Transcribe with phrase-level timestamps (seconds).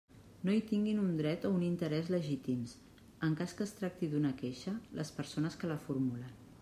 [0.47, 2.73] No hi tinguin un dret o un interès legítims,
[3.29, 6.39] en cas que es tracti d'una queixa, les persones que la formulen.